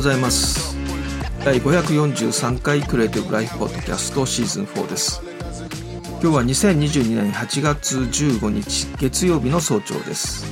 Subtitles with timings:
[0.00, 0.74] ございます。
[1.44, 5.20] 第543回クリエイティブライフポッドキャストシーズン4です。
[6.22, 10.50] 今日は2022年8月15日月曜日の早朝です。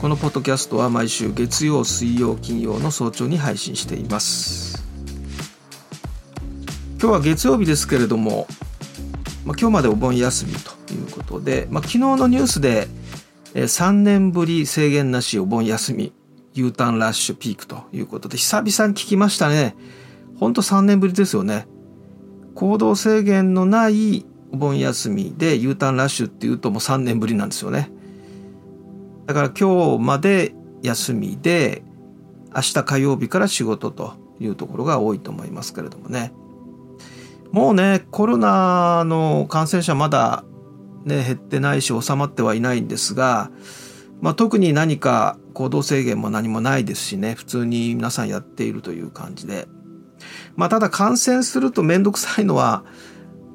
[0.00, 4.86] このポッドキャストは毎週月曜水曜金曜の早朝に配信しています。
[7.00, 8.46] 今日は月曜日ですけれども、
[9.44, 12.86] まあ、今日までお盆休みということで、まあ、昨日のニュースで
[13.54, 16.12] 3年ぶり制限なしお盆休み
[16.56, 19.76] U ターンラッシュピークということで久々に聞きましたね。
[20.38, 21.66] ほんと3年ぶりですよね。
[22.54, 27.90] 行動制限のないお盆休みで U ターンラッシュっていうともう3年ぶりなんですよね。
[29.26, 31.82] だから今日まで休みで
[32.54, 36.32] 明日火曜日から仕事というところが多いと思いますけれどもね。
[37.52, 40.44] もうねコロナの感染者まだ
[41.04, 43.50] ね減ってないし収まってはいないんですが、
[44.20, 47.34] まあ、特に何か行動制限も何もないですしね。
[47.34, 49.66] 普通に皆さんやっているという感じで。
[50.54, 52.84] まあただ感染すると面倒くさいのは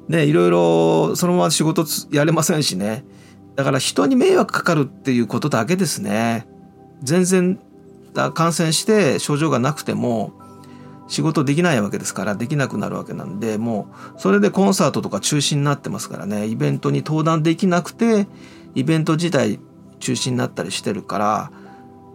[0.08, 3.04] ねいろいろそのまま仕事やれませんしね。
[3.54, 6.48] だから人に迷惑かかるっていうことだけですね。
[7.04, 7.60] 全然
[8.34, 10.32] 感染して症状がなくても
[11.06, 16.48] 仕事できないわけですからできなくなるわけなんでもうそれでコンサートとか中止になってますからね。
[16.48, 18.26] イベントに登壇できなくて
[18.74, 19.60] イベント自体
[20.00, 21.61] 中止になったりしてるから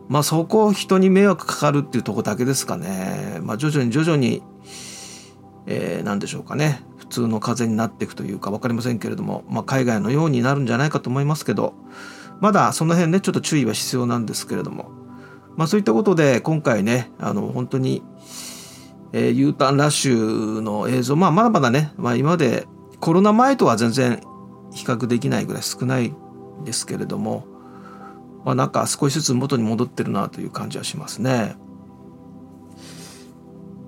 [0.07, 3.39] まあそこを人に迷惑かかるっていうとこだけですかね。
[3.41, 4.41] まあ徐々に徐々に
[5.67, 6.81] えー、何でしょうかね。
[6.97, 11.73] 普通の風になっていくというか分かりませんけれども、まあ、海外のようになるんじゃないかと思いますけど
[12.41, 14.91] まだその辺ねちょっと注意は必要なんですけれども。
[15.55, 18.03] まあそういったことで今回ねあの本当に
[19.13, 22.67] えー、U ターンラッシュの映像、まあ、まだまだね、まあ、今まで
[22.99, 24.21] コロナ前とは全然
[24.73, 26.13] 比較できないぐらい少ない
[26.65, 27.47] ですけれども、
[28.45, 31.55] まあ、なんか少しずつ元に戻ってるなという感じはしますね。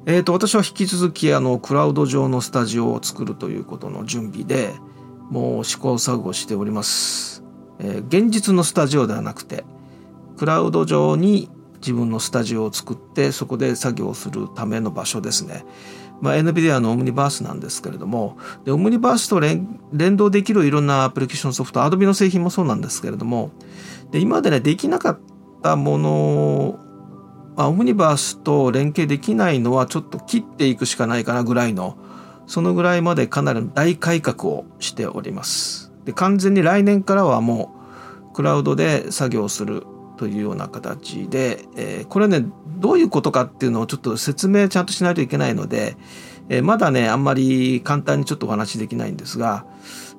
[0.06, 4.74] えーと、私は引き続きあのクラウド上のスタジオを作るということの準備で
[5.30, 7.44] もう試行錯誤しております。
[7.80, 9.64] えー、現実のスタジオではなくて
[10.38, 15.66] クラウド上に自分のスタジオを作ってそこで作業するための場所ですね。
[16.22, 23.52] まあ、NVIDIA のオムニバースなんですけれどもでオムニバースと連動できるいろんなアプリケーションソフト Adobe の製品もそうなんですけれども
[24.12, 25.20] で今までねできなかっ
[25.62, 26.80] たもの
[27.60, 31.98] ま、オムニバースと連携できないのはちょっと切っていくしかないかなぐらいの
[32.48, 35.92] そのぐらいまでかなりの大改革をしております。
[36.06, 37.76] で完全に来年からはも
[38.32, 42.46] うクラウドで作業するというような形で、えー、これね
[42.78, 45.98] どういうことかっていうのをちょっと説明ちゃんとしないといけないので、
[46.48, 49.66] えー、まだねあんまり簡単にちょっとお話しできないんですが、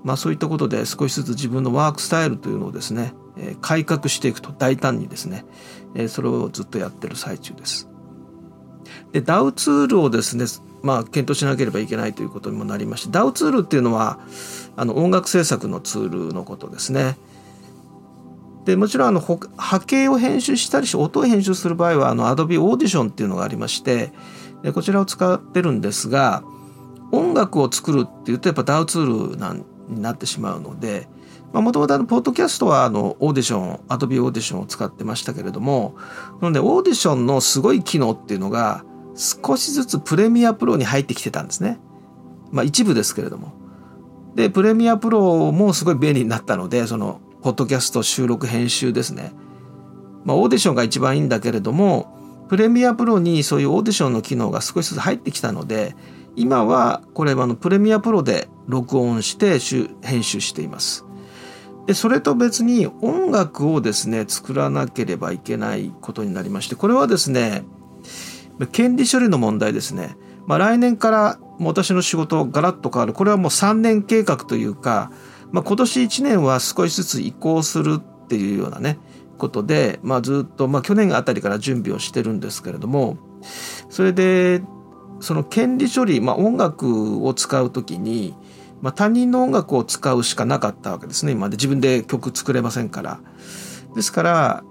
[0.05, 3.15] まあ、そういったことで少しずつ自分のワークスタイルというのをですね、
[3.61, 5.45] 改革していくと大胆にですね、
[6.09, 7.89] それをずっとやってる最中です。
[9.13, 10.47] で DAO ツールをですね
[10.83, 14.19] まあ、検討しなければいけないということにもなりまして DAO ツールっていうのは
[14.77, 17.19] あの音楽制作のツールのことですね。
[18.65, 24.13] でもちろんあの波形を編集したりし音を編集する場合はあの Adobe Audition っていうのがありまして
[24.63, 26.43] でこちらを使ってるんですが
[27.11, 31.09] 音楽を作るっていうとやっぱ DAW ツールなんになってしまうので
[31.53, 35.97] もともとポッドキャストはあのオーディション Adobe オーディションを使ってましたけれども
[36.41, 38.85] なのでオーディションのすごい機能っていうのが
[39.17, 41.81] 少しずつプレミアプロに入ってきてたんですね。
[42.53, 43.53] まあ一部ですけれども。
[44.35, 49.33] でプレミアプロもすごい便利になったのでそのポッドキャスト収録編集ですね。
[50.25, 55.97] まあ、オーディションが一番いいんだけれども、プレミアプロにそういうオーディションの機能が少しずつ入ってきたので、
[56.37, 59.59] 今はこれはあのプレミアプロで録音して
[60.07, 61.05] 編集しています。
[61.91, 67.65] でそれと別に音楽をですね作らなければいけないことになりましてこれはですね
[68.71, 70.17] 権利処理の問題ですね、
[70.47, 73.13] まあ、来年から私の仕事ガラッと変わる。
[73.13, 75.11] これはもう3年計画というか
[75.53, 78.99] まあ、今年1年は少しずつ移行するっていうようなね
[79.37, 83.19] ことで、まあ、ずっと、まあ、去年あたりから準備をしてるんですけれども
[83.89, 84.63] それで
[85.21, 88.35] その権利処理、まあ、音楽を使う時に、
[88.83, 91.33] まあ、他人の音楽を使うしかなかったわけですね。
[91.33, 91.57] 今で。
[91.57, 93.21] 自分で曲作れませんから。
[93.95, 94.65] ですから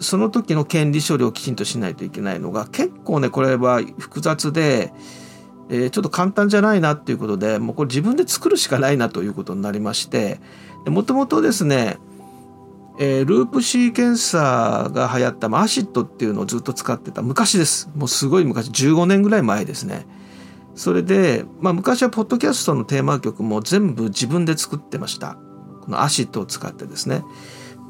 [0.00, 4.92] その時の権利処理をきちんとしないといけないのが結構ねこれは複雑で
[5.70, 10.40] えー、ちょっと簡単じゃないなっていうことでもうこれ自分で作るしかないなということになりまして。
[10.86, 11.98] もともとですね、
[12.98, 17.90] えー、ループシーケンサーが流行った、ま、 ACID っていうのをずっと使ってた昔です。
[17.94, 20.06] もうすごい昔15年ぐらい前ですね。
[20.78, 25.36] それで、まあ、昔はポッドキャストのテーマ曲も全部自分で作ってました。
[25.82, 27.24] この ACID を使ってですね。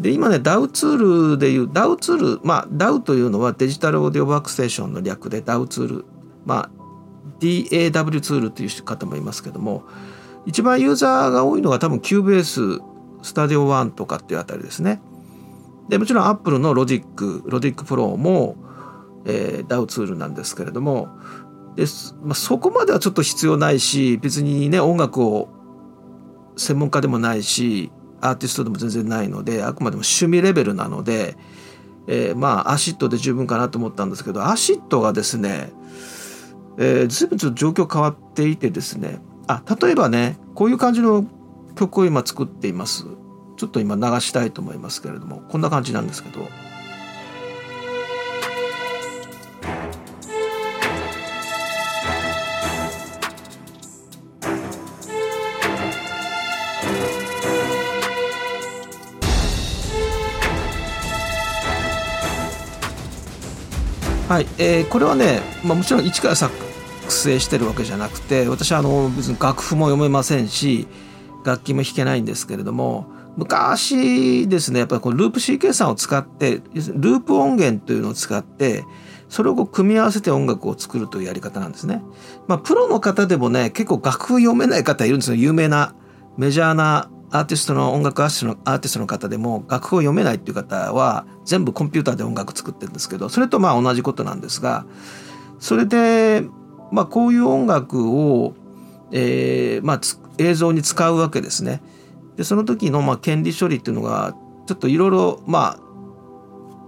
[0.00, 6.04] で今ね DAW ツールでいう DAW ツールまあ DAW というのは digital audio workstation の略で DAW ツール
[6.46, 6.70] まあ
[7.40, 9.84] DAW ツールという方もいますけども
[10.46, 12.80] 一番ユーザーが多いのが多分 Cubase
[13.22, 15.02] スタディオ1とかっていうあたりですね。
[15.90, 18.56] でもちろん Apple の Logic Logic Pro も、
[19.26, 21.08] えー、DAW ツールなんですけれども
[21.78, 21.84] で、
[22.24, 25.48] まあ、そこまではちょっと必要ないし別にね音楽を
[26.56, 31.36] 専門家でもないしアーティストでも全然ないのであくまでも趣味レベルなので、
[32.08, 35.72] えー、まあ ACID で十分かなと思ったんですけど ACID がですね、
[36.78, 41.24] えー、随分ちょっと状況変わっていてですねあ例えばねこういう感じの
[41.76, 43.04] 曲を今作っています
[43.56, 46.67] ちょっと今流したいと思いますけれどもこんな感じなんですけど。
[64.28, 66.52] はい、えー、これはね、まあ、もちろん一から作
[67.10, 70.86] 成してるわけじゃなくて私はあの別に楽譜も読めませんし
[71.46, 73.06] 楽器も弾けないんですけれども
[73.38, 78.84] 昔ですねやっぱりこうループ CK さんを使ってループ音源というのを使って
[79.30, 82.02] それをこう組み合わせて音楽を作るというやり方なんですね。
[82.48, 85.94] まあ、プロの方でもね結構楽譜読めない方いるんですよ有名な
[86.36, 94.86] メジャーなアーティストの音楽アーティストの方でも楽譜を読めないっていう方は全部コンピューターで音楽作ってるんですけどそれとまあ同じことなんですが
[95.58, 96.44] それで
[96.90, 98.54] まあこういう音楽を、
[99.12, 100.00] えまあ、
[100.38, 101.82] 映像に使うわけですね。
[102.36, 104.34] でその時のまあ権利処理っていうのが
[104.66, 105.88] ちょっといろいろまあ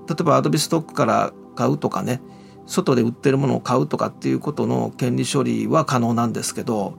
[0.09, 2.23] 例えばアドビストックから買うとかね
[2.67, 6.99] 外で売ってるものを買うとかっていうことの権利処理は可能なんですけど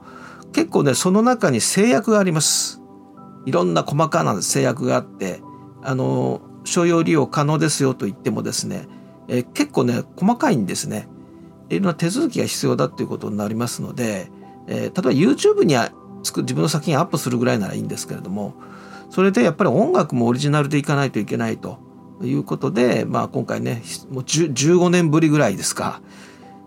[0.52, 2.81] 結構ねその中に制約があります。
[3.46, 5.40] いろんな細かな制約があって
[5.82, 8.86] あの商用利用可能ですよと言ってもですね、
[9.28, 11.08] えー、結構ね細かいんですね。
[11.70, 14.30] いろんな手続きが必要だっていうことになりますので、
[14.68, 15.74] えー、例えば YouTube に
[16.22, 18.54] 自分の作品アップするぐらいならいいんですけれども
[19.10, 21.78] それでやっぱり音楽もオリジナルでいかないといけないと
[22.22, 26.02] いうことで、まあ、今回ねもう15年ぶりぐらいですか、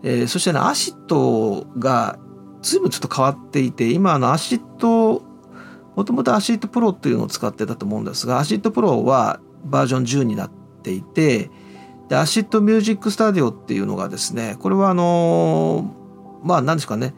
[0.03, 2.19] えー、そしてね ACID が
[2.61, 5.23] 随分ちょっと変わっていて今の ACID
[5.95, 10.51] もともと ACID Pro っていうのを使ってたと思うんですが ACID Pro はバージョン10になっ
[10.83, 11.49] ていて
[12.09, 15.93] で ACID Music Studio っていうのがですねこれはあの
[16.43, 17.13] まあ何ですかね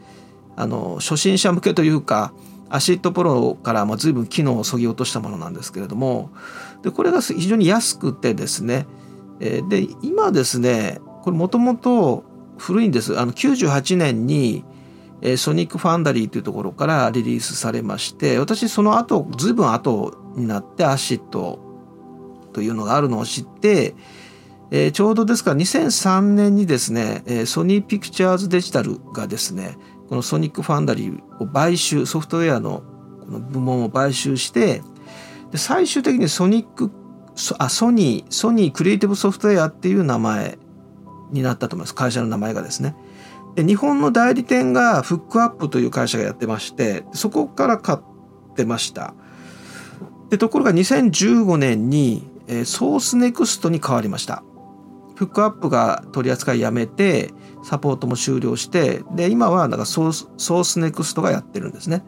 [0.56, 2.34] あの初心者向けというか
[2.70, 6.32] ACID Pro からまあ随分機能をそぎ落としたものなんですけれども
[6.84, 8.86] でこれが非常に安くてですね
[9.40, 12.24] で今ですねこれもともと
[12.58, 13.20] 古いんです。
[13.20, 14.66] あの98年に
[15.22, 21.60] え Sonic Foundry というところからリリースされまして私その後随分後になって ACID
[22.54, 23.96] というのがあるのを知って、
[24.72, 29.78] えー、ちょうどですから2003年にですね、えー、ソニーピクチャーズデジタルがですね
[30.10, 32.84] このソニックファンダリーを買収ソフトウェアの
[33.26, 34.82] この部門を買収して
[35.52, 36.92] で最終的にソニック
[37.60, 40.58] あソニーソニークリエイティブソフトウェアっていう名前
[41.32, 42.96] になったと思います会社の名前がですね。
[43.58, 48.00] で日本の代理店がフックアップという会社がやってましてそこから買っ
[48.56, 49.16] てました。
[50.30, 54.44] でところが2015年に、えー、ソースネクストに変わりました。
[55.16, 57.34] フックアップが取り扱いやめて
[57.64, 62.04] サポートも終了してで今はなんかソースソースネクストがやってるんですね。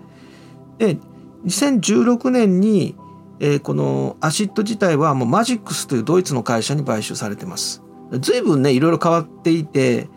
[0.77, 1.00] で
[1.48, 2.96] 2016年に、
[3.39, 7.82] えー、この ACID 自体はもう MAGIX というドイツの会社に買収されてます。
[8.20, 10.10] 随分ねいろいろ変わっていて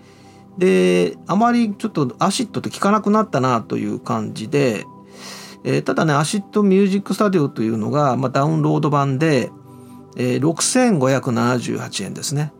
[0.58, 4.84] であまりちょっと ACID って聞かなくなったなという感じで、
[5.64, 9.50] えー、ただね ACID Music Studio というのが、まあ、ダウンロード版で、
[10.16, 12.52] えー、6578円ですね。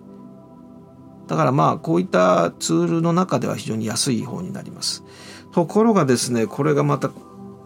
[1.27, 5.05] だからまあこういったツールの中では非常に安い方になります。
[5.53, 7.11] ところがですねこれがまた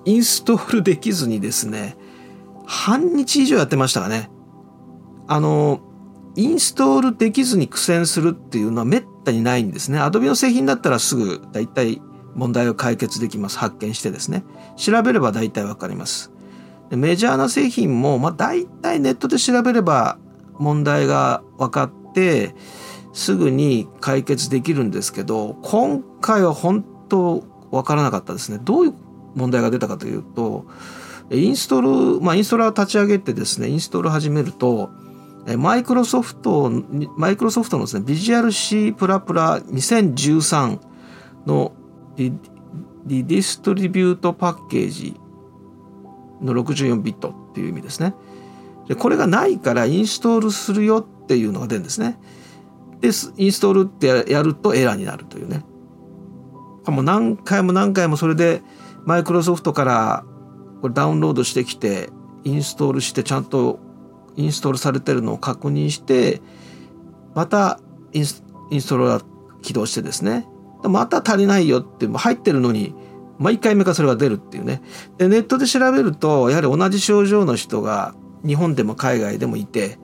[0.04, 1.96] インストールできずにですね
[2.66, 4.30] 半日以上やってましたかね。
[5.28, 5.80] あの
[6.36, 10.00] インストールできずに苦戦するっていうのはめったにないんですね。
[10.00, 12.00] Adobe の製品だったらすぐ大体
[12.34, 13.58] 問題を解決できます。
[13.58, 14.44] 発見してですね。
[14.76, 16.32] 調べれば大体わかります。
[16.90, 20.18] でメジャーな製品も、まあ大体ネットで調べれば
[20.58, 22.54] 問題が分かって、
[23.12, 28.58] すぐに解決できるんですけど、今回は本当わからなかったですね。
[28.62, 28.94] どういう
[29.34, 30.66] 問題が出たかというと、
[31.30, 34.90] インストール、まあインストーラー立ち上げてですね、インストール始めると、
[35.58, 36.70] マイクロソフト、
[37.16, 40.80] マイクロソフトのですね、ビジュアル C++ 2013
[41.46, 41.72] の
[42.16, 42.32] リ
[43.06, 45.20] ディストリビュートパッケージ
[46.42, 48.14] の64ビットっていう意味ですね。
[48.88, 52.18] でこれがないからインストールするよっていうのが出るんですね。
[53.00, 55.64] でインストールってやるとエラーになるというね。
[56.86, 58.62] もう何回も何回もそれで
[59.04, 60.24] マイクロソフトから
[60.80, 62.10] これダウンロードしてきて
[62.44, 63.80] インストールしてちゃんと
[64.36, 66.40] インストールされてるのを確認して
[67.34, 67.80] また
[68.12, 69.22] インストールが
[69.62, 70.46] 起動してですね。
[70.82, 72.94] また足りないよって入ってるのに
[73.38, 74.82] 毎回目かそれが出るっていうね。
[75.18, 78.14] でネットで調べるとやはり同じ症状の人が
[78.46, 79.98] 日本でも海外でもいて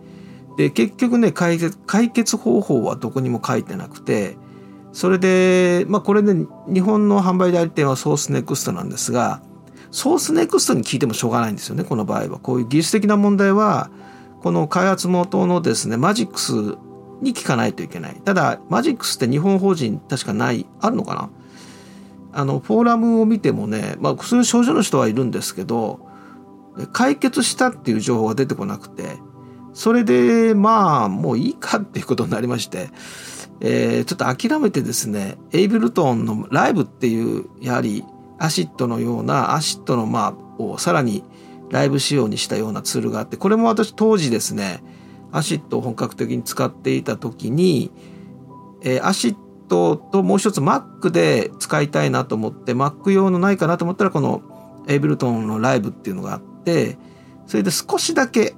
[0.56, 4.36] で結局ね解決解決方法はどこにも書いてなくて
[4.92, 9.42] それでまあこれで、ね、日本の販売代理店はソースネクストなんですが
[9.90, 12.38] ソースネクストに聞いてもしょうがないんですよねこの場合は。
[12.38, 13.90] こういう技術的な問題は
[14.42, 16.52] この開発元のですね MAGIX
[17.20, 18.20] に聞かないといけない。
[18.24, 21.30] ただ MAGIX って日本法人確かないあるのかな？
[22.32, 26.08] あのフォーラムを見てもねまあそういう症状の人はいるんですけど
[26.92, 29.18] 解決したっていう情報が出てこなくて
[29.74, 32.88] それでまあもういいかっていうことになりまして、
[33.60, 38.02] えー、ちょっと諦めてですね Ableton のライブっていうやはり
[38.38, 41.22] ACID のような ACID のまあをさらに
[41.72, 44.84] ライブ仕様にしたようなツールがあってこれも私当時ですね
[45.32, 47.90] ACID を本格的に使っていた時に、
[48.82, 54.42] えー、 ACID ともう一つ Mac で使いたいなと思って Mac 用のないかなと思ったらこの
[54.86, 56.98] Ableton のライブっていうのがあって
[57.46, 58.54] それで少しだけ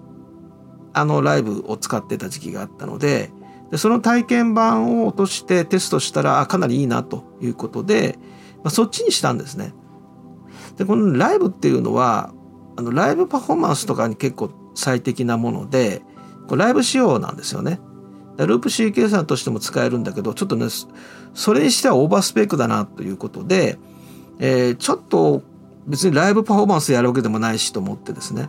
[0.92, 3.30] あのライブを使ってた時期があったので
[3.70, 8.18] でその体験版を落としてテストしたらかなりいいなということで、
[8.58, 9.72] まあ、そっちにしたんですね。
[10.76, 12.33] でこのライブっていうのは
[12.76, 16.02] あのライブパフォーマンスとかに結構最適なもので
[16.48, 17.80] これライブ仕様なんですよね。
[18.36, 20.66] ループ C 計算としても使えるんだけどちょっとね
[21.34, 23.78] それにしてはオーバースペックだなということで、
[24.40, 25.42] えー、ちょっと
[25.86, 28.48] 別にライブパフォーマンスやるわけでもないしと思ってですね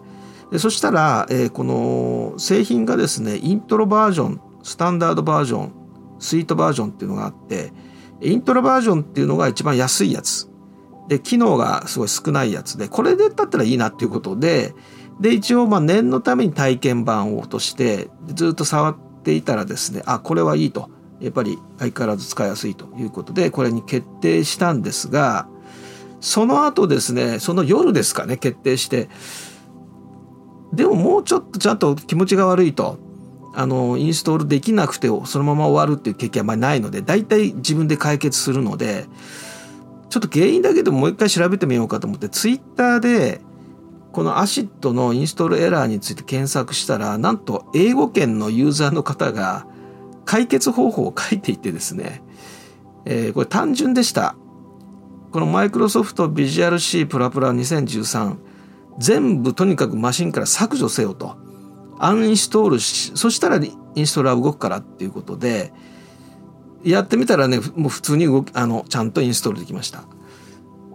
[0.52, 5.74] でそしたら、えー、この製品がですねイントロバージョンスタンダードバージョン
[6.20, 7.72] スイートバージョンっていうのがあって
[8.22, 10.50] イントロバージョンっていうのが一番安いやつ
[11.08, 14.74] で機能がすごい少ないやつでこれでだったらいいなっていうことで
[15.20, 20.90] で一応まあ念のために体験版を落としてずっと触っていたらですねあこれはいいと。
[21.22, 25.48] やっぱり相変わらず使いやすいということでこれに決定したんですが
[26.20, 29.10] その後ですねその夜ですかね決定して
[30.74, 33.00] でももうちょっとちゃんと気持ちが悪いと
[33.54, 39.06] あのインストールできなくてそのまま終わるっていう経験はあまりないので大体自分で解決するので
[40.16, 43.42] ちょっと原因だけでもう一回調べてみようかと思ってツイッターで
[44.14, 49.68] このアシッドのインストールエラーについて検索したらなんと英語圏のユーザーの方が
[50.24, 52.24] 解決方法を書いていてですね、
[53.04, 54.38] えー、これ単純でした。
[55.34, 58.38] このマイクロソフトビジュアル C プラプラ2013
[59.00, 61.36] 全部とにかくマシンから削除せよと。
[62.00, 65.74] アンインストールしそしたらインストーラー動くからっていうことで
[66.86, 70.04] やってみたらねもう普通に動きあのちゃんとインストールできました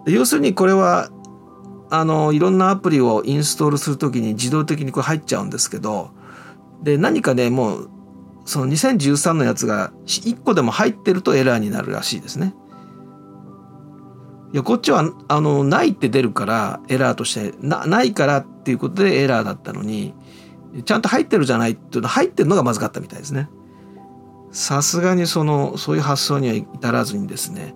[0.06, 1.10] 要するにこれは
[1.90, 6.10] あのいろんなアプリをインストールするときに自動的にこれ入っちゃうんですけど
[6.82, 7.90] で何かねもう
[8.44, 12.54] その2013のやつが1個でも入ってるとエラーになるらしいですね。
[14.52, 20.12] いやこっちはあのないって出るからエラーとしてなないからっていうことでエラーだったのに
[20.84, 23.48] ちゃんと入ってるじゃないっていうの入ってるのがまずかったみたいですね。
[24.52, 27.74] さすがにそのそういう発想には至らずにですね。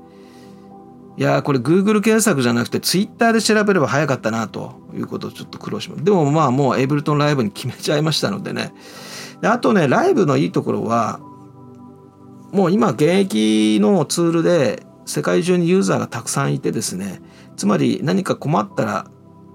[1.17, 6.05] いやこれ Google 検索じゃなくて Twitter で調べれば早かったなということをちょっと苦労します。
[6.05, 8.75] でもまあもうエイブルトンライブに決めちゃいましたのでね。
[9.41, 11.21] であとねライブのいいところは
[12.53, 17.23] もう今現役のツールで世界中にユーザーがたくさんいてですね。
[17.57, 19.07] つまり何か困ったら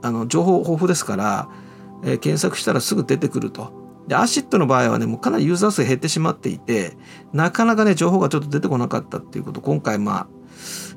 [0.01, 1.49] あの情報豊富ですから、
[2.03, 3.78] えー、検索したらすぐ出てくると。
[4.09, 6.97] で ACID の場合はねもうかなりユーザー数減ってしまっていて
[7.31, 10.27] なかなかね情報がちょっと出てこなかったっていうこと今回まあ、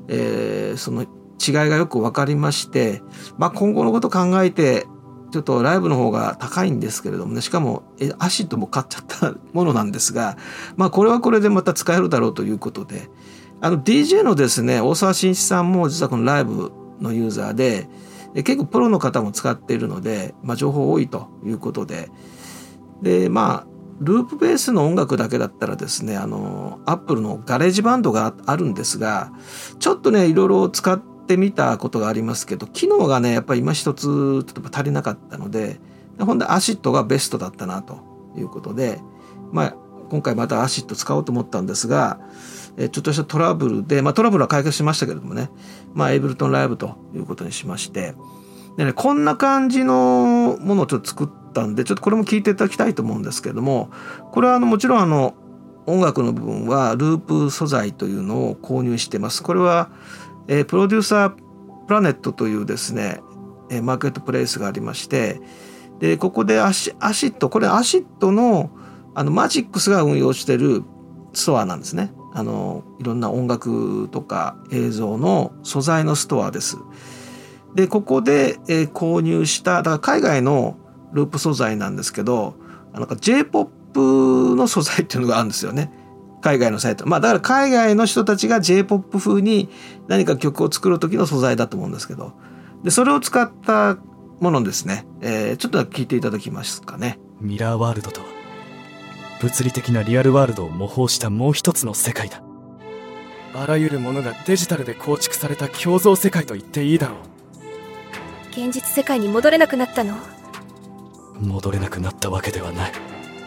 [0.07, 3.03] えー、その違いがよく分かりまして、
[3.37, 4.87] まあ、今後のこと考えて
[5.31, 10.35] ちょっとライブの方が高いんですけれどもねしかもえ ACID も買っちゃったものなんですが
[10.75, 13.09] まあこれはこれでまた使えるだろうということで。
[13.61, 17.87] あの DJ のですね大沢慎一さんも実はこのライブのユーザーで
[18.33, 22.09] 結構プロの方も使っているので、まあ、情報多いということで。
[23.03, 29.31] でまあループベースの音楽だけだったらですねあの Apple の GarageBand があるんですが
[29.79, 35.79] ちょっとねいろいろ使ってみたことがありますけど機能がねやっぱり今一つちょっと足りなかったので
[36.19, 37.99] ほんで ACID がベストだったなと
[38.35, 38.99] いうことで
[39.51, 39.75] まあ
[40.09, 42.19] 今回また ACID 使おうと思ったんですが
[42.77, 45.49] ちょっとしたトラブルで、まあ、トラブルは解決しましたけれどもね、
[45.93, 48.15] まあ、 Ableton Live ということにしまして、
[48.77, 53.91] でね、こんな感じのものをちょっと作ったんで、ちょっとこれも聞いていただきたいと思うんですけれども、
[54.31, 55.35] これはあのもちろんあの
[55.85, 59.43] 音楽の部分はループ素材というのを購入してます。
[59.43, 59.89] これは、
[60.47, 61.29] えー、 Producer
[61.87, 63.21] Planet というですね、
[63.69, 65.41] えー、マーケットプレイスがありまして、
[65.99, 68.71] で、ここでアシ ACID、これ ACID の
[69.15, 70.83] あの MAGIX が運用してる
[71.33, 72.11] ストアなんですね。
[72.33, 76.77] あの、いろんな音楽とか映像の素材のストアです。
[77.75, 80.77] で、ここで、えー、購入した、だから海外の
[81.13, 82.55] ループ素材なんですけど、
[82.93, 85.91] なんか J-POP の素材っていうのがあるんですよね。
[86.41, 87.07] 海外のサイト。
[87.07, 89.69] まあだから海外の人たちが J-POP 風に
[90.07, 92.33] 何か曲を作る時の素材だと思うんですけど。
[92.83, 93.97] で、それを使った
[94.39, 95.05] ものですね。
[95.21, 97.17] えー、ちょっと聞いていただきますかね。
[97.39, 98.27] ミラーワールドとは、
[99.41, 102.43] 物理的なリアルワールドを模倣したもう一つの世界だ。
[103.55, 107.32] あらゆるものがデジタルで構築された共造世界と言っていいだろう。
[108.55, 110.15] 現実世界に戻れなくなったの？
[111.41, 112.91] 戻れなくなったわけではない。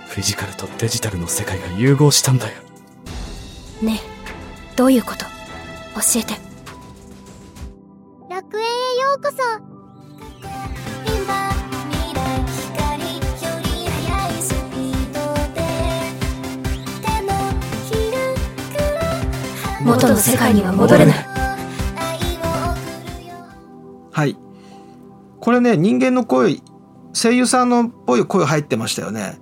[0.08, 2.60] フィジカルとデジタルの世界が融合したんだよ。
[3.82, 5.24] ねえ、どういうこと？
[5.24, 6.34] 教えて。
[8.28, 9.36] 楽園へようこそ
[19.84, 21.25] 元の世界には戻れないはい
[25.56, 26.60] れね人間の声
[27.12, 29.38] 声優さんのっぽい声入ってましたよね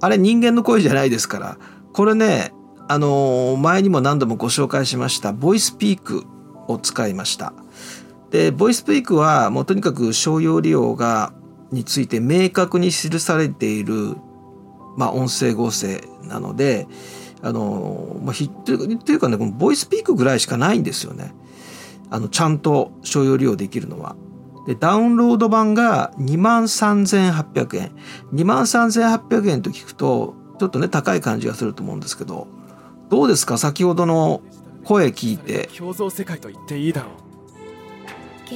[0.00, 1.58] あれ人間の声じゃないですから
[1.92, 2.52] これね
[2.88, 6.24] あのー、前にも何度もご紹介しましたボイスピーク
[6.66, 7.52] を使いました
[8.30, 11.32] でボイスピークはもうとにかく商用利用が
[11.70, 14.16] について明確に記されている、
[14.96, 16.86] まあ、音声合成なので
[17.42, 21.32] あの、まあ、ひっていうかね、このボイスピークぐらいしかないんですよね。
[22.10, 24.16] あの、ちゃんと商用利用できるのは。
[24.66, 27.92] で、ダウンロード版が23,800円。
[28.34, 32.46] 23,800円と聞くと、ちょっとね、高い感じがすると思うんですけど、
[33.08, 33.58] どうですか？
[33.58, 34.42] 先ほどの
[34.84, 35.68] 声聞いて。
[35.76, 37.12] 共造世界と言っていいだろう。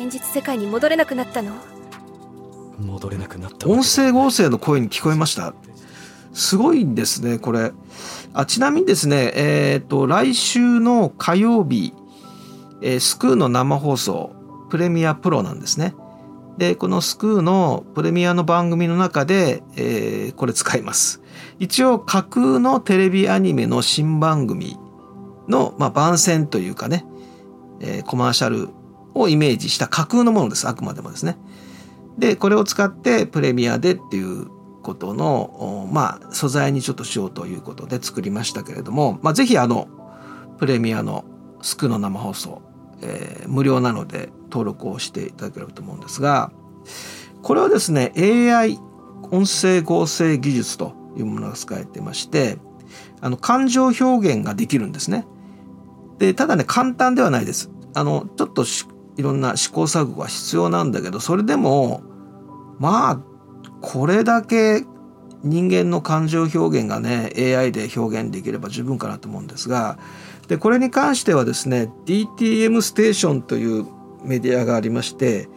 [0.04, 1.52] 現実世界に戻れなくなったの？
[2.78, 5.54] 戻れなくなった音声合成の声に聞こえました？
[6.32, 7.72] すごいんですね、これ。
[8.32, 11.94] あちなみにですね、えっ、ー、と、来週の火曜日、
[12.82, 14.32] えー、スクーの生放送、
[14.74, 15.94] プレミアプロなんですね。
[16.58, 21.22] で、このスクーのプレミアの番組の中で、えー、これ使います。
[21.60, 24.76] 一応、架空のテレビアニメの新番組
[25.46, 27.06] の、まあ、番宣というかね、
[27.78, 28.70] えー、コマーシャル
[29.14, 30.66] をイメージした架空のものです。
[30.66, 31.38] あくまでもですね。
[32.18, 34.48] で、これを使ってプレミアでっていう
[34.82, 39.86] ことの、まあ、素材にちょっとしようということで作りましたけれども、まあ、ぜひあの、
[40.58, 41.24] プレミアの
[41.62, 46.52] スクの生放送、えー、無料なので登録をしていただければと思うんですが、
[47.42, 48.78] これはですね、AI
[49.30, 52.58] 音声合成技術というものが使えてまして、
[53.20, 55.26] あの、感情表現ができるんですね。
[56.18, 57.70] で、ただね、簡単ではないです。
[57.94, 58.64] あの、ちょっと
[59.16, 62.02] いろんな試行錯誤が必要なんだけど、それでも、
[62.78, 63.20] まあ、
[63.80, 64.84] これだけ
[65.44, 69.98] 人間の感情表現がね AI で表現できれば十分かなと思うんですが
[70.48, 73.86] でこれに関してはですね DTM ステーションという
[74.22, 75.48] メディアがありまして、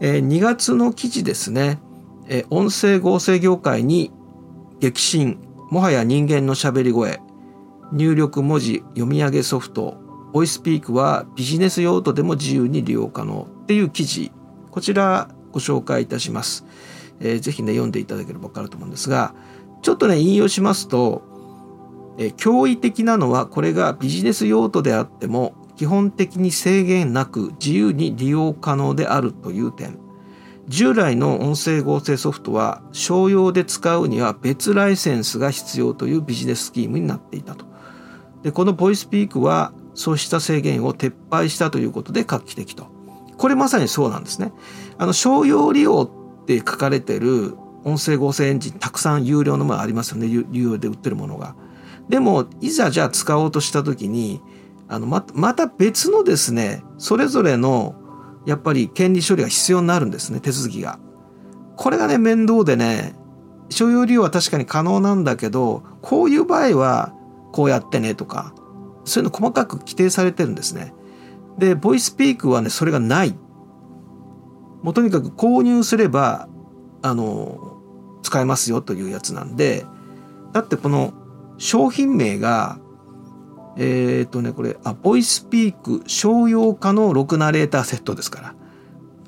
[0.00, 1.78] え、2月の記事ですね、
[2.28, 4.10] え、音声合成業界に
[4.80, 5.38] 激震
[5.70, 7.20] もはや人間のしゃべり声
[7.92, 9.98] 入力文字読み上げソフト
[10.32, 14.32] ボイスピークはビジネス用途でも自由に利用可能っていう記事
[14.70, 16.66] こちらご紹介いたします。
[17.20, 19.34] えー、ぜひね、読んでいただければ分かると思うんですが、
[19.82, 21.22] ちょっとね、引用しますと、
[22.18, 29.98] え、驚異的なのはこれがビジネス用途であっても、基本的に制限なく自由に利用可能であるという点。
[30.68, 37.66] 従来の音声合成ソフトは商用で使うには別ライセンスが必要というビジネススキームになっていたと。
[38.42, 42.86] で、このボイスピークはそうした制限を撤廃したということで画期的と。
[43.36, 44.52] これまさにそうなんですね。
[44.96, 46.10] あの商用利用
[46.42, 51.56] って書かれてる音声合成エンジンたくさん有料のものありますよね有料で売ってるものが。
[52.08, 54.40] でもいざじゃあ使おうとした時に
[54.88, 57.94] あのままた別のですねそれぞれの
[58.46, 60.98] やっぱり権利処理が必要になるんですね手続きが。
[61.76, 63.14] これがね面倒でね
[63.70, 67.14] 所有利用は確かに可能なんだけどこういう場合は
[67.52, 68.54] こうやってねとか
[69.04, 70.94] そういうの細かく規定されてるんですね。
[71.58, 73.36] でボイスピークはねそれがない
[74.82, 76.48] もうとにかく購入すれば
[77.02, 77.80] あの
[78.22, 79.86] 使えますよというやつなんで
[80.52, 81.14] だってこの
[81.58, 82.78] 商品名が
[83.76, 88.54] えっ、とねこれあボイスピーク商用可能6ナレーターセットですから。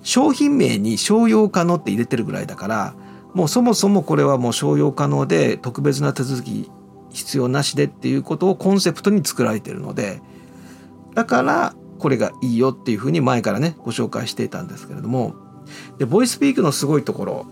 [0.06, 2.94] 商品名に商用可能って入れてるぐらいだから
[3.34, 6.70] もうそもそもこれはもう商用可能で特別な手続き
[7.10, 10.22] 必要なしでっていうことをコンセプトに作られてるので
[11.14, 15.34] だからこれがいいよっていうふうに前からねご紹介していたんですけれども。
[15.98, 17.46] でボイスピークのすごいところ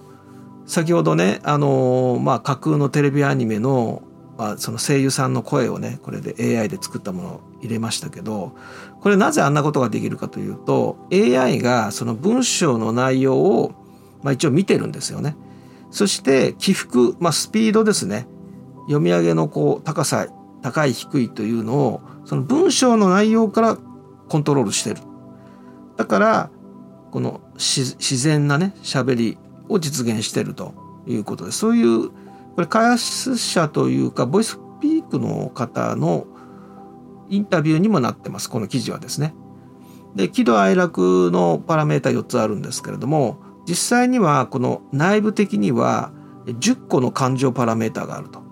[0.66, 4.04] 先ほどねあのまあ架空のテレビアニメの
[4.36, 8.56] まあ、その声優さんの声をねこれで AI で作ったものを入れましたけど
[9.00, 13.72] これなぜあんなことができるかというと AI がその文章の内容を、
[14.22, 15.36] まあ、一応見てるんですよね。
[15.90, 18.26] そして起伏、まあ、スピードですね
[18.86, 20.26] 読み上げのこう高さ
[20.62, 23.78] 高い低いというのをその文章の内容から
[24.28, 24.96] コントロールしてる。
[25.96, 26.50] だから
[27.12, 30.74] この自然なね喋りを実現してると
[31.06, 32.10] いうことでそういう
[32.54, 36.26] これ開発者というかボイスピークの方の
[37.28, 39.34] インタビューにもなってますこの記事はですね。
[40.14, 46.12] で喜怒哀楽のパラメータ4つあるんですけれども実際にはこの内部的には
[46.46, 48.42] 10個の感情パラメータがあると。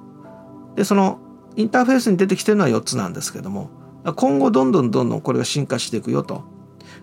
[0.75, 1.21] でその
[1.55, 3.71] インターフェースに出てきてるのは4つなんですけども
[4.17, 6.43] 今後どんどんどんどんこれが進化していくよと。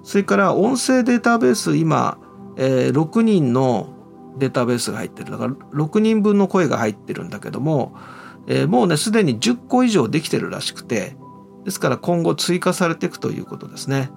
[0.04, 2.18] それから音声データベース今、
[2.58, 3.94] えー、6人の
[4.38, 7.96] データベースが入ってるだから6人分の声が入ってるんだけども、
[8.48, 11.16] えー、もうねすでに10個以上できてるらしくて
[11.66, 14.10] ですから今後追加されていくということですね。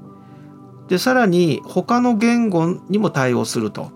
[0.89, 3.91] でさらに他の言語にも対応すると。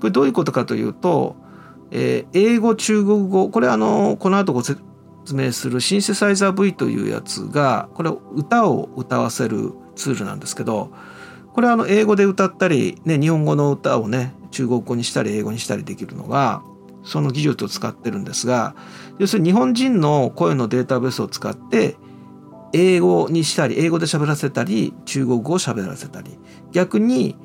[0.00, 1.36] これどういうことかというと、
[1.90, 4.82] えー、英語中国語これあのこの後ご説
[5.34, 10.90] 明するシンセサイザー V というやつがこれ歌を歌わせるツールなんですけど
[11.52, 16.62] これあの英語で歌ったり、ね、日本語の歌をね中国語にしたり英語にしたりできるのが
[17.02, 18.74] その技術を使ってるんですが
[19.18, 21.96] 要するに日本人の声のデータベースを使って
[22.72, 26.38] 英語にしたり英語で喋らせたり中国語を喋らせたり
[26.72, 27.36] 逆に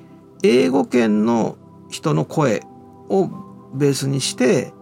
[0.43, 1.57] 英語圏の
[1.89, 2.61] 人の声
[3.09, 3.29] を
[3.73, 4.73] ベースにして、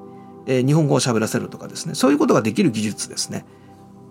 [0.45, 3.45] え、日本語を喋らせるとかですねそういうことができる技術ですね。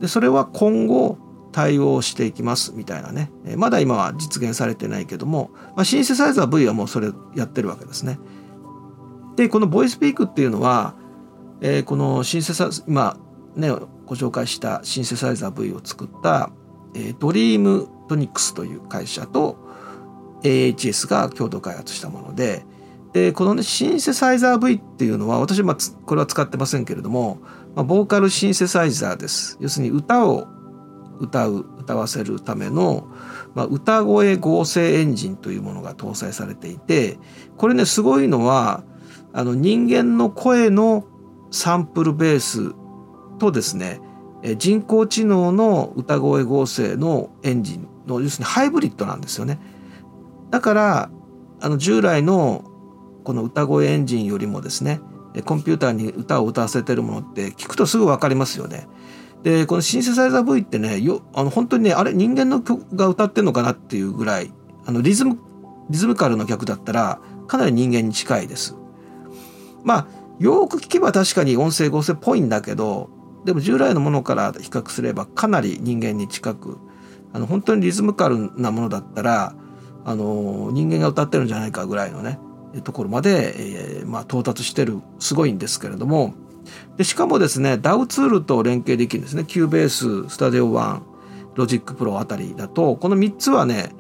[0.01, 1.19] でそれは今後
[1.53, 8.19] 対応していきますみたいなねえまだ今は実現されてないけども、まあ、シンセサイザー V はもうそれやってるわけですね。
[9.37, 10.95] でこのボイスピークっていうのは、
[11.61, 13.17] えー、このシンセサ今
[13.55, 13.71] ね
[14.07, 16.51] ご紹介したシンセサイザー V を作った、
[16.95, 19.59] えー、ドリームトニックスという会社と
[20.43, 22.65] AHS が共同開発したもので
[23.13, 27.39] でこの、ね、シンセサイザー V っていうのは私はこれは使ってませんけれども、
[27.75, 29.59] まあ、ボーカルシンセサイザーです。
[29.61, 30.47] 要するに歌を
[31.23, 33.07] 歌う歌わせるための、
[33.55, 37.19] まあ、歌声合成エンジンというものが搭載されていて
[37.57, 38.83] これねすごいのは
[39.33, 41.05] あの人間の声の
[41.53, 42.75] サンプルベース
[43.39, 44.01] とですね
[44.57, 49.61] 人工知能の歌声合成のエンジンの要するにハイブリッドなんですよね。
[50.51, 51.11] だから
[51.61, 52.65] あの従来の
[53.23, 55.01] この歌声エンジンよりもですね
[55.45, 58.89] コンピューターに歌を歌わせてるものって聞くとすぐ分かりますよね。
[59.43, 64.53] でこのシンセサイザー V ってねよあの本当にねあれ人間の曲が歌ってんのかなっていうぐらい
[64.87, 65.39] あのリズム
[65.91, 68.77] リズムカルの曲だったらかなり人間に近いです。
[69.85, 70.07] まあ
[70.39, 73.11] よく聞けば確かに音声合成っぽいんだけど
[73.45, 76.79] でも従来のものから比較すればかなり人間に近く
[77.33, 79.55] あの本当にリズムカルなものだったら
[80.05, 82.39] あの人間が歌ってるんじゃないかぐらいのね
[82.85, 86.35] ところまで、えー、まあ、到達してるすごいんですけれども
[86.97, 91.01] でしかもですね DAW ツールと連携できるんですね Cubase、スタデオ1、
[91.55, 93.95] Logic Pro あたりだとこの3つはね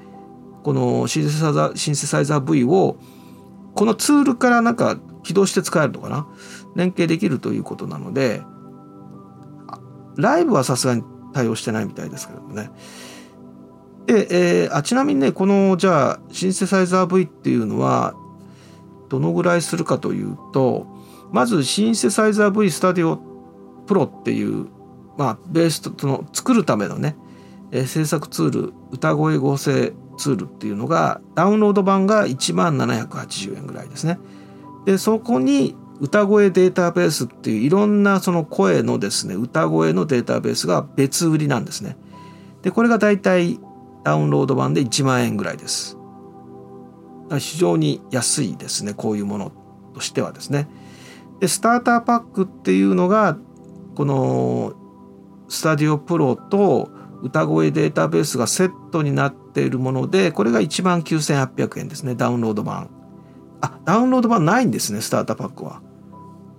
[0.62, 2.96] このシンセサイザーシンセサイザー V を
[3.74, 6.26] このツールからなんか起動して使えるのかな？
[6.76, 8.42] 連携できるということなので
[10.16, 12.70] ライブはさすがに対応してないみたいですけどもね。
[14.06, 18.14] で、えー、あちなみにねこのじゃあシンセサイザー V っていうのは
[19.08, 20.86] どのぐらいするかというと
[21.32, 23.18] まずシンセサイザー V スタディオ
[23.86, 24.68] プロっていう、
[25.16, 27.16] まあ、ベースとの作るためのね、
[27.72, 34.18] え、制作ツール歌声合成ツールっていうのがダウンロード版が1万780円ぐらいですね。
[34.84, 41.96] でそこに歌声データベースっていういろんなその声のですね歌声のデータベースが別売りなんですね。
[42.62, 43.58] でこれがだいたい
[44.04, 45.96] ダウンロード版で1万円ぐらいです。
[47.38, 49.52] 非常に安いですねこういうもの
[49.94, 50.68] としてはですね。
[51.42, 53.36] でスターターパックっていうのが
[53.96, 54.74] この
[55.48, 56.88] スタディオプロと
[57.20, 62.90] 歌声データベースがセットになっているものでこれが1万9800円ですねダウンロード版。
[63.60, 65.82] あダウンロード版ないんですねスターターパックは。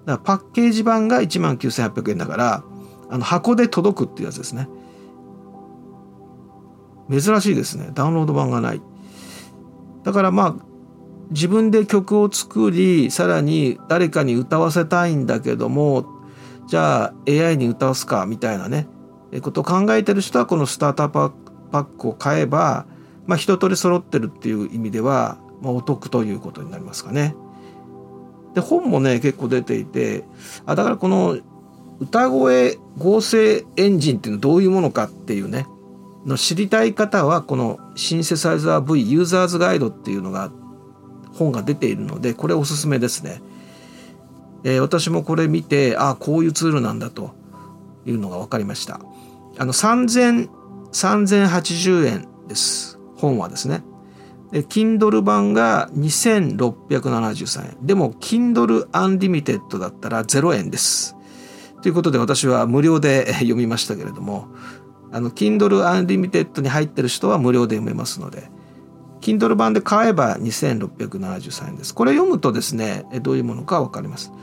[0.05, 2.63] だからパッケージ版が1万9800円だから
[3.09, 4.67] あの箱で届くっていうやつですね。
[7.09, 8.81] 珍しいですねダウンロード版がない。
[10.03, 10.72] だからまあ
[11.31, 16.05] 自分で曲を作りさらに誰かに歌わせたいんだけども
[16.67, 18.87] じゃあ AI に歌わすかみたいなね
[19.41, 21.31] ことを考えてる人はこのスターターパ
[21.71, 22.85] ックを買えば、
[23.25, 27.35] まあ、一通り揃ってるっていう意味では、まあ、お得ということになりますかね。
[28.53, 30.23] で本もね結構出ていて
[30.67, 31.39] あだからこの
[31.99, 35.65] 歌声合成エンジンっていうのはどういうものかっていうね
[36.25, 40.62] の知りたい方はこのシンセサイザー V ユーザーズガイドっていうのがあって
[41.33, 43.41] 本が出ているのでこれおすすめですね。
[44.63, 47.35] えー、私もこれ見てああこういうツールなんだと
[48.05, 49.01] いうのが分かりました。
[49.57, 50.49] あの3000
[50.93, 53.83] 3080円です本はですね。
[54.51, 61.15] で Kindle 版が2673円でも Kindle Unlimited だったら0円です。
[61.81, 64.47] ということで私は無料で読みましたけれども
[65.11, 68.49] あの Kindle Unlimited に入ってる人は無料で読めますので
[69.23, 71.95] Kindle 版で買えば2673円です。
[71.95, 74.33] これ読むとですねどういうものか分かります。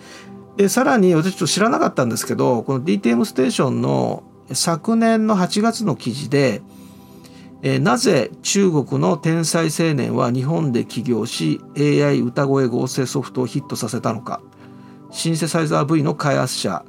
[0.56, 6.62] でさらに私ちょっと知らなかったんですけどこの DTM ステーションの昨年の8月の記事で
[7.62, 14.40] えなぜ中国の天才青年は日本で起業し AI 歌声合成ソフトをヒットさせたのか
[15.10, 16.84] シンセサイザー V の開発者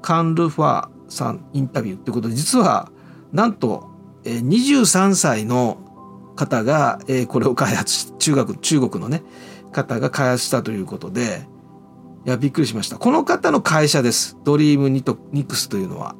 [0.00, 2.90] カン・ルファーさんインタビューということで実は
[3.32, 3.90] なんと
[4.24, 5.91] 23歳の
[6.34, 9.22] 方がえこれを開発し中学中国のね
[9.72, 11.46] 方が開発したということで
[12.24, 12.98] いやびっくりしました。
[12.98, 14.36] この方の会社です。
[14.44, 16.14] ドリームニトニクスというのは。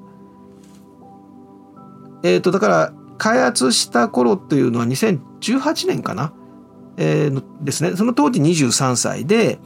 [2.24, 6.32] えっ、ー、とだから開発した頃っていうのは2018年かな、
[6.96, 7.96] えー、ですね。
[7.96, 9.60] その当時23歳で、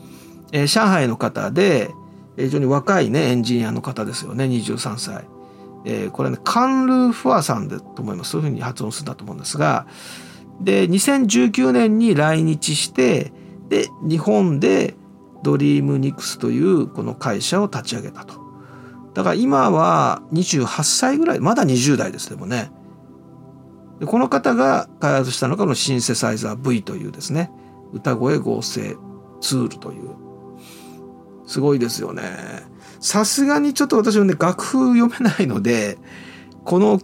[0.53, 1.91] えー、上海の方で
[2.37, 4.45] 非常に若いねエンジニアの方ですよね。
[4.45, 5.25] 23歳、
[5.87, 8.33] えー、これねカンルーファーさんでと思います。
[8.33, 9.87] そういうふうに発音するんだと思うんですが
[10.61, 13.33] で2019年に来日して
[13.69, 14.95] で日本で
[15.43, 18.41] ドリームニクスというこの会社を立ち上げたと。
[19.15, 22.71] だから今は28歳ぐらいまだ20代ですでもね。
[24.01, 27.51] でこの方が開発したのがこのシンセサイザー V というですね
[27.93, 28.97] 歌声合成
[29.41, 30.11] ツールという。
[31.47, 32.23] すごいですよね。
[33.01, 35.97] さすがにちょっと私はね楽譜読めないので
[36.65, 37.01] この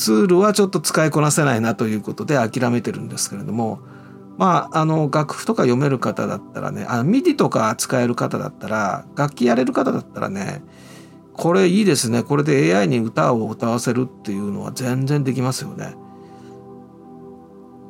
[0.00, 3.80] ツールはちょっと使いこなせないなということで諦めてるんですけれども
[4.38, 10.62] まああの楽譜とか読める方だったらねあ MIDI とか使える方だったら楽器やれる方だったらね
[11.34, 15.94] これいいですねこれで AI に歌を歌わせるっていうのは全然できますよね。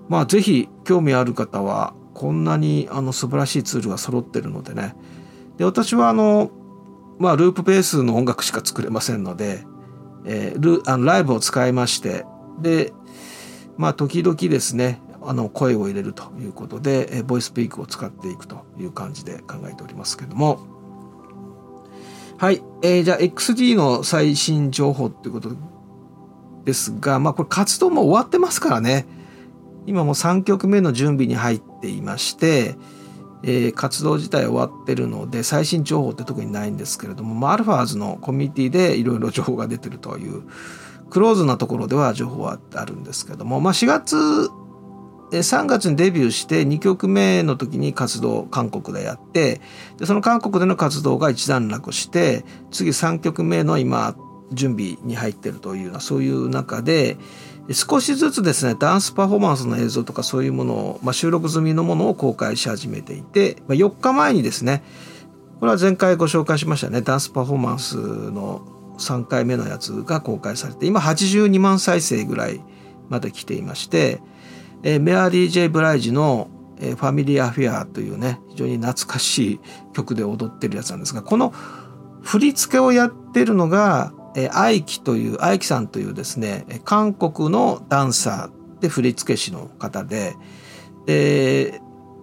[0.08, 4.96] まあぜひ興味ある方はこんなにあの素晴らしいツールが揃ってるのでね
[5.58, 6.50] で私はあの
[7.20, 9.64] まあループベースの音楽しか作れませんので、
[10.24, 12.24] えー、あのライブを使いまして
[12.60, 12.92] で
[13.76, 20.60] まあ時々ですねあの声を入れるということで、え、ボイスピークを使っていくという感じで考えておりますけども。
[22.38, 25.50] はい、えー、じゃあ XD の最新情報ということ
[26.64, 29.06] ですがまあこれ活動も終わってますからね。
[29.86, 32.76] 今もう3曲目の準備に入っていまして、
[33.42, 40.42] えー、活動自体終わってるので最新情報って特にないんですけれども、まあ、アルファーズのコミュニティでいろいろ情報が出てるという
[41.10, 44.16] クローズなところでは情報はあるんですけども、まあ、4月
[45.30, 49.60] 3月にデビューして2曲目の時に活動韓国でやって
[49.98, 54.16] でその韓国での活動が一段落して次3曲目の今
[54.52, 57.16] 準備に入ってるというようなそういう中で
[57.72, 64.82] 少しずつですねダンスパフォーマンスの映像とかそういうものを、まあ、収録済みのものを公開し始めていて、まあ、4日前にですね
[65.60, 68.66] これは前回ご紹介しましたねダンスパフォーマンスの
[68.98, 72.60] 3回目のやつが公開されて今82万再生ぐらい
[73.08, 74.20] まで来ていまして、
[74.82, 79.60] えー、メアリー・ジェイ・ブライジの「ファミリー・アフェア」というね非常に懐かしい
[79.92, 81.52] 曲で踊ってるやつなんですがこの
[82.22, 90.36] 振り付けをやってるのがえ愛機という愛機さんというですね韓国のダンサーで振付師の方で
[91.06, 91.80] で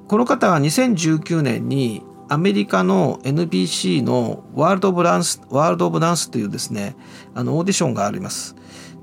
[0.07, 6.95] この方は2019年にアメリカの NBC のワールド・オブ・ダンスワールド・オブ・ダンスというですね
[7.33, 8.55] あのオーディションがあります。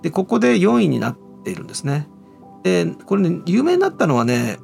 [0.03, 2.09] でここで4位になっているんですね。
[2.63, 4.59] でこれね有名になったのはね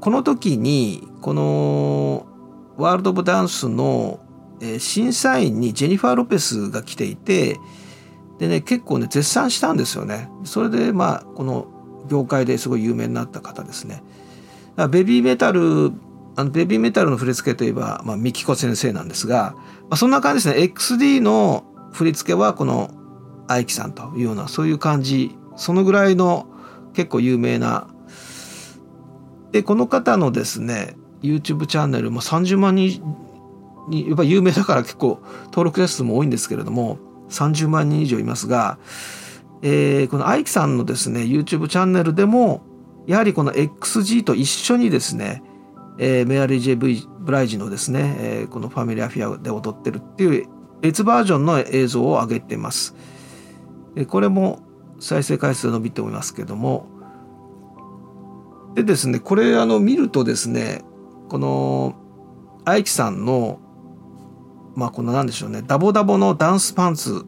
[0.00, 2.26] この時にこの
[2.76, 4.20] ワールド・オブ・ダンスの
[4.60, 7.58] え、審査員にジェニファー・ロペスが来ていて
[8.38, 10.28] でね結構ね絶賛したんですよね。
[10.44, 11.66] それでまあこの
[12.08, 14.02] 業界ですごい有名になった方ですね。
[14.90, 15.92] ベビーメタル
[16.36, 20.64] あのベビーメタルの振り付けといえば、まあ、ミキコ先生なんですが、まあ、そんな感じですね。
[20.64, 22.90] XD の振り付けはこの
[23.46, 25.36] 愛樹さんというようなそういう感じ。
[25.56, 26.48] そのぐらいの
[26.94, 27.88] 結構有名な。
[29.52, 33.00] でこの方のですね YouTube チャンネルも30万人
[33.88, 36.98] にやっぱ有名だから結構登録者数も多いんですけれども
[37.30, 38.78] 30万人以上いますが、
[39.62, 42.62] えー、この愛樹さんのですね YouTube チャンネルでも
[43.06, 45.42] やはりこの XG と一緒にですね、
[45.98, 50.48] えー、メアリー・ジェ・ブライジのですね、えー、このファミリアフィアで踊ってるっていう
[50.80, 52.94] 別バージョンの映像を上げてます。
[54.08, 54.60] これも
[54.98, 56.86] 再生回数伸びておりますけども
[58.74, 60.82] でですねこれあの見るとですね
[61.28, 61.94] この
[62.64, 63.60] 愛知さんの
[64.74, 65.62] まあこのなんでしょうね。
[65.62, 67.24] ダボダボのダンスパンツ。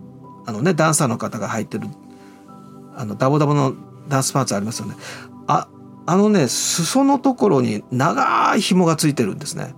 [0.46, 1.88] あのねダンサーの方が履いてる。
[2.94, 3.74] あのダボダボの
[4.08, 4.96] ダンスパンツありますよね。
[5.46, 5.68] あ
[6.06, 9.74] あのね裾のところに長い紐がついてるんですね。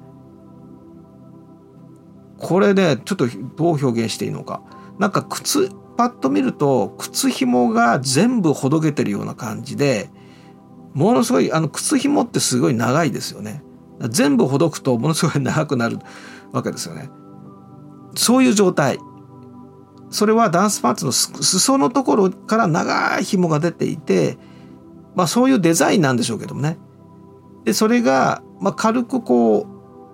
[2.38, 3.26] これねちょっと
[3.56, 4.62] どう表現していいのか。
[4.98, 10.10] なんか靴パッと見ると靴紐が全部ほどけてるような感じで
[10.94, 13.62] ものすごいあの靴紐ってすごい長いですよね。
[14.08, 15.98] 全部ほどくとものすごい長くなる
[16.52, 17.10] わけですよね。
[18.18, 18.98] そういう状態
[20.10, 24.38] それはダンスパンツの裾のところから長い紐が出ていて
[25.14, 26.78] まあそういうデザインなんでしょうけどもね
[27.64, 29.66] でそれが、まあ、軽くこ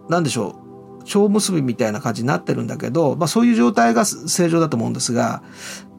[0.09, 0.61] うなんでしょ
[1.01, 5.43] う蝶結びみたいな感じになってるんだけど、まあ、そういう状態が正常だと思うんですが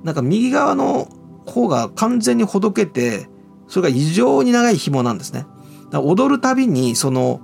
[0.03, 1.07] なんか右側の
[1.47, 3.29] 方が完全にほどけて
[3.67, 5.47] それが異常に長い紐なんですね。
[5.91, 7.41] 踊るたびにその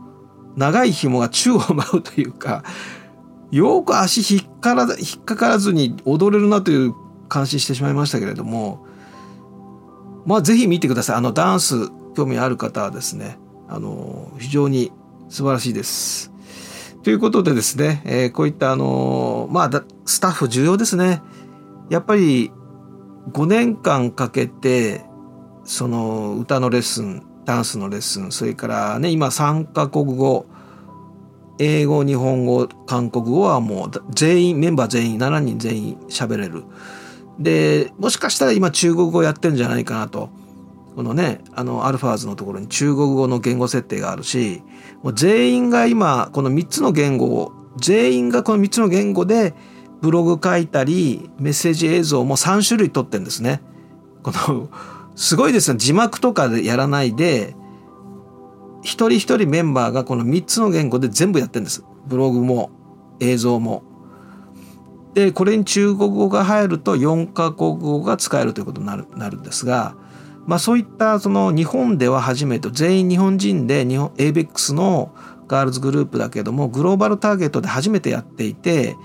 [0.55, 2.63] 長い紐が宙を舞うというか
[3.51, 6.95] よく足引っから引っかからずに踊れるなという
[7.27, 8.85] 感心してしまいましたけれども
[10.25, 13.37] まあぜひ見てくださいあのダンス興味ある方はですね
[13.67, 14.91] あの非常に
[15.29, 16.29] 素晴らしいです。
[17.03, 21.21] ということでですね、えー、こういったあのまあスタッフ重要ですね。
[21.89, 22.51] やっぱり
[23.31, 25.05] 5年間かけて
[25.63, 30.45] その歌のレッスンダンスのレッスンそれからね今3カ国語
[31.63, 36.63] 英語日本語韓国語はもう全員メンバー全員7人全員喋れる。
[37.37, 40.29] でもしかしたら今中国語やってるんじゃないかなと。
[40.95, 44.61] このねあのアルファーズのところに中国語の言語設定があるし
[45.03, 49.53] もう全員が今この3つの言語を全員がこの3つの言語で
[50.01, 53.61] ブログ書いたりメッセージ映像も3種類撮ってんですね。
[54.23, 54.69] この
[55.15, 57.55] すごいですね字幕とかでやらないで
[58.81, 61.83] 一人一人メンバーがこの3つの言語で全部やってるんです。
[62.07, 62.71] ブログも
[63.19, 63.83] 映像も。
[65.13, 69.95] でこれに中国語が入ると4カ国語が使えるということになるなるんですが
[70.45, 75.13] まあ、そういったその日本では初めて全員日本人で日本 ABEX の
[75.47, 78.95] ガールズグループだけどもグローバルターゲットで初めてやっていて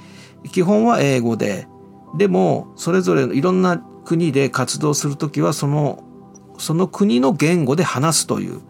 [0.52, 1.68] 基本は英語で
[2.16, 6.04] でもそれぞれいろんな国で活動する時はその
[6.58, 8.60] その国の言語で話すという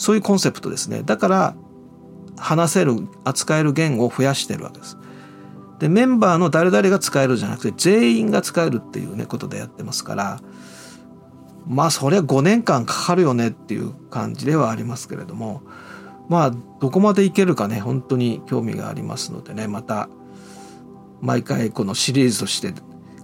[0.00, 1.54] そういうコンセプトですねだから
[2.38, 4.96] 話せる扱える言語を増やしてるわけです。
[5.78, 10.40] でメンバーの誰々が使えるじゃなくて全員が使えるっていうねことでやってますから
[11.66, 15.62] まあそりゃ5年間かかるよねっていう感じではありますけれども
[16.28, 20.08] まあどこまでいけるかね本当に興味がありますのでねまた
[21.20, 22.74] 毎回このシリーズとして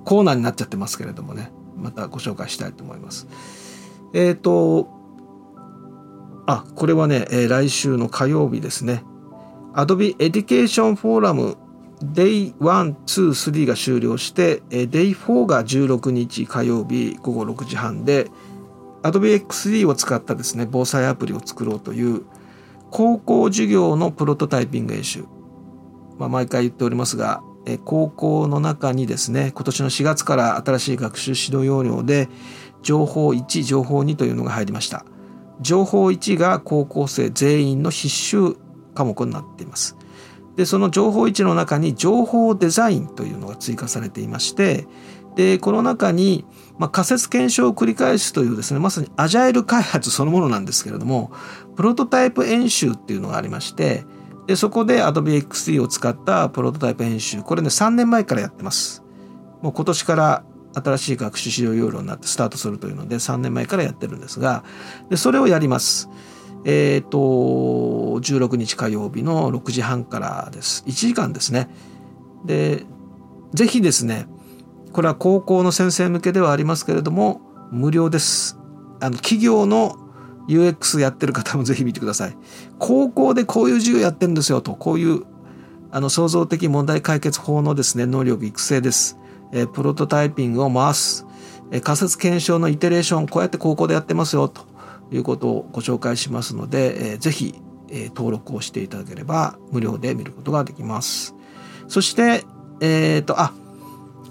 [0.05, 3.27] コーナーになっちゃってますけれどもねまたご紹介したいと思います。
[4.15, 4.96] えっ、ー、と
[6.47, 9.03] あこれはね、えー、来週の火曜日ですね
[9.75, 11.57] Adobe Education Forum
[12.01, 18.31] Day1、2、3が終了して、Day4 が16日火曜日午後6時半で、
[19.03, 22.23] Adobe XD を使ったですね、防災アプリを作ろうという
[22.91, 25.25] 高校授業のプロトタイピング演習。
[26.19, 27.43] まあ、毎回言っておりますが、
[27.85, 32.29] 高校の中にですね、今年の4月から新しい学習指導要領で、
[32.83, 35.05] 情報1、情報2というのが入りました。
[35.61, 38.57] 情報1が高校生全員の必修
[38.95, 39.97] 科目になっています。
[40.57, 44.87] でその情報位置の中に情報デザインというのが追加されていまして
[45.37, 46.47] でこの中に、
[46.79, 51.31] まあ、仮説検証を繰り返すというですねまさにアジャイル開発そのものなんですけれども
[51.77, 54.05] プロトタイプ演習っていうのがありまして
[54.47, 59.03] でそこで Adobe XD を使ったプロトタイプ演習これね3年前からやってます
[59.61, 60.45] もう今年から
[60.77, 64.65] 新しい学習指導要領になってスタートするというので3年前からやってるんですが
[65.09, 66.11] でそれをやります
[66.69, 70.83] えっ、ー、と、16日火曜日の6時半からです。
[70.89, 71.71] 1時間ですね。
[72.45, 72.85] で、
[73.55, 74.27] ぜひですね、
[74.93, 78.59] これは高校の先生向けではありますけれども、無料です。
[79.01, 79.97] あの、企業の
[80.49, 82.37] UX やってる方も ぜひ見てください。
[82.81, 85.23] 高校でこういう授業やってるんですよと、こういう
[85.93, 89.19] あの創造的問題解決法のですね、能力育成です。
[89.53, 91.27] え、プロトタイピングを回す。
[91.71, 94.63] え、仮説検証のイテレーション、こうやって高校でやってますよと。
[95.13, 97.55] いうことをご紹介しますので、えー、ぜひ
[97.91, 101.35] え登録をしていただければ無料で見ることができます。
[101.89, 102.45] そして、
[102.81, 103.53] えっ、ー、と、あ、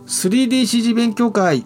[0.08, 1.64] 3DCG 勉強会、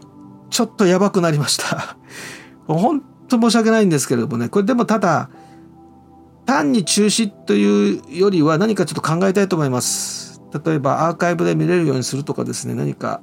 [0.50, 1.97] ちょっとやばくなりました。
[2.68, 5.30] 本当申し訳ないんですけれどもね、これでもただ、
[6.45, 10.41] 単に中止というよりは何かちょっと考えたいと思います。
[10.66, 13.22] 例えばアーカイブで見れるようにするとかですね、何か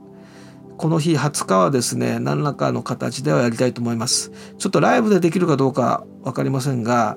[0.78, 4.30] この日20日はですね、何らかの形ではやりたいと思います。
[4.58, 7.16] ちょっとライブでできるかどうか分かりませんが、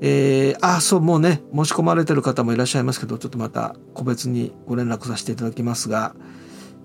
[0.00, 6.14] えー、あ、そう、もうね、申し込まれてる方もいらっしゃいますけど、ちょっとまた個別にご連絡させていただきますが、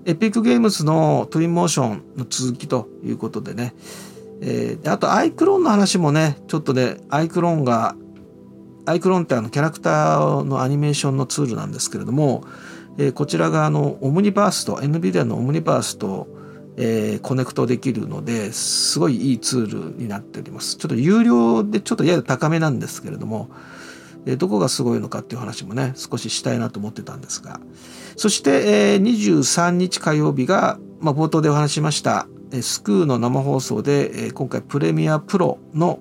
[0.06, 3.74] Epic Games の Twinmotion の続きということでね、
[4.42, 7.96] えー、あと iClone の話もね、ちょっとね、 iClone が、
[8.86, 12.44] iClone ってあのキャラクターのアニメーションのツールなんですけれども、
[12.98, 16.28] えー、こちらがあの Omniverse と NVIDIA の Omniverse と、
[16.78, 20.78] えー、コネクトできるのですごいいいツールになっております。
[20.78, 23.50] ちょっと有料でちょっとやや高めなんですけれども、
[24.26, 27.60] えー、どこがすごいのかっていう話もね少ししたいなと思ってたんですが。
[28.16, 32.28] そして、えー、23日火曜日が、まあ、冒頭でお話しました
[32.62, 36.00] スクーの生放送で、え、今回プレミアプロの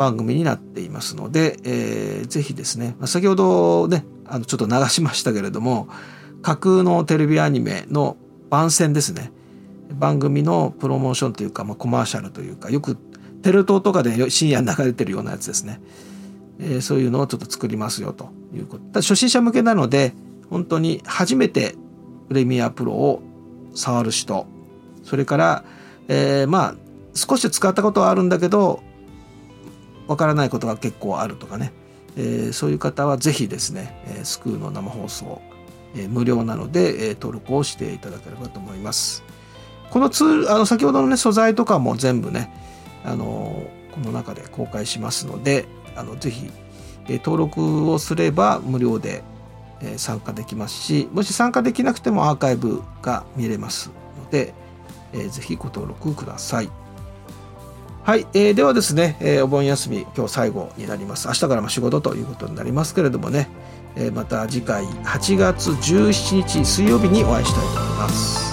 [0.00, 5.90] 番組になっていますので、えー、ぜひですね、まあ、先ほどねあのちょっと流しましたけれども
[6.40, 8.16] 架空のテレビアニメの
[8.48, 9.30] 番宣ですね。
[9.92, 12.96] 番組のプロモーションというか、まあ、コマーシャルというかよく
[13.42, 15.82] テレ東とかで深夜流れてるようなやつですね、
[16.60, 19.02] えー、そういうのをちょっと作りますよということ。
[19.02, 20.14] 初心者向けなので
[20.48, 21.74] 本当に初めて
[22.28, 23.20] プレミアプロを
[23.74, 24.46] 触る人
[25.02, 25.64] それから、
[26.08, 26.74] えー、まあ
[27.12, 28.82] 少し使ったことはあるんだけど
[30.10, 31.72] わからないことが結構あるとかね
[32.16, 35.40] えー、そういう方はぜひですね、えー、スクーの生放送、
[35.94, 39.22] えー、無料なので、えー、登録をしていただければと思います。
[39.90, 42.52] このツール、あの先ほどのね、素材とかも全部ね、
[43.04, 46.50] あのこの中で公開しますので、あのぜひ、
[47.08, 49.24] え登録をすれば無料で、
[49.82, 53.90] え参加できますし、もし参加できなくてもアーカイブが見れます
[54.22, 54.54] ので、
[55.12, 56.70] えー、ぜひご登録ください。
[58.10, 61.28] はい、えー、ではですね、えー、お盆休み今日最後になります。
[61.28, 63.48] 明日からも仕事ということになりますけれどもね、
[63.94, 68.49] えー、また次回8月17日水曜日にお会いしたいと思います。